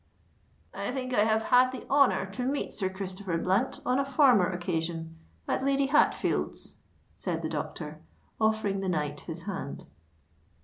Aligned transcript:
"I 0.73 0.89
think 0.89 1.13
I 1.13 1.25
have 1.25 1.43
had 1.43 1.71
the 1.71 1.87
honour 1.87 2.25
to 2.31 2.43
meet 2.43 2.73
Sir 2.73 2.89
Christopher 2.89 3.37
Blunt 3.37 3.79
on 3.85 3.99
a 3.99 4.03
former 4.03 4.47
occasion—at 4.47 5.61
Lady 5.61 5.85
Hatfield's," 5.85 6.77
said 7.15 7.43
the 7.43 7.49
doctor, 7.49 8.01
offering 8.39 8.79
the 8.79 8.89
knight 8.89 9.19
his 9.19 9.43
hand. 9.43 9.85